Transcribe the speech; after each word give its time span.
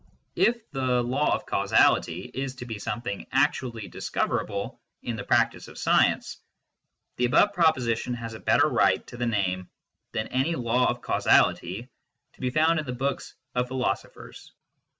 If 0.35 0.67
the" 0.71 1.03
law 1.03 1.31
of 1.35 1.45
causality" 1.45 2.21
is 2.33 2.55
to 2.55 2.65
be 2.65 2.79
something 2.79 3.27
actually 3.31 3.87
discoverable 3.87 4.81
in 5.03 5.15
the 5.15 5.23
practice 5.23 5.67
of 5.67 5.77
science, 5.77 6.39
the 7.17 7.25
above 7.25 7.53
proposition 7.53 8.15
has 8.15 8.33
a 8.33 8.39
better 8.39 8.67
right 8.67 9.05
to 9.05 9.17
the 9.17 9.27
name 9.27 9.69
than 10.13 10.27
any" 10.29 10.55
law 10.55 10.87
of 10.89 11.03
causality" 11.03 11.87
to 12.33 12.41
be 12.41 12.49
found 12.49 12.79
in 12.79 12.85
the 12.87 12.93
books 12.93 13.35
of 13.53 13.67
philosophers. 13.67 14.51